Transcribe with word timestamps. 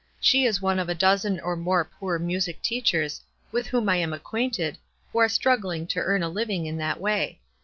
She 0.19 0.45
is 0.45 0.63
one 0.63 0.79
of 0.79 0.89
a 0.89 0.95
dozen 0.95 1.39
or 1.41 1.55
more 1.55 1.85
poor 1.85 2.17
music 2.17 2.63
teachers, 2.63 3.21
with 3.51 3.67
whom 3.67 3.85
1 3.85 3.97
am 3.97 4.13
acquainted, 4.13 4.79
who 5.11 5.19
are 5.19 5.29
struggling 5.29 5.85
to 5.85 5.99
earn 5.99 6.23
a 6.23 6.27
living 6.29 6.65
in 6.65 6.77
that 6.77 6.99
way. 6.99 7.39